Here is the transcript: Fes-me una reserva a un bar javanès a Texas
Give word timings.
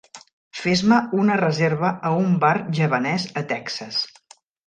Fes-me 0.59 0.97
una 1.23 1.35
reserva 1.41 1.91
a 2.09 2.11
un 2.21 2.33
bar 2.45 2.53
javanès 2.79 3.27
a 3.43 3.47
Texas 3.55 4.01